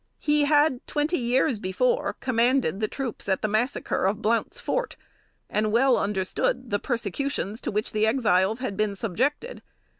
[0.17, 4.95] He had twenty years before commanded, the troops at the massacre of "Blount's Fort,"
[5.47, 9.61] and well understood the persecutions to which the Exiles had been subjected.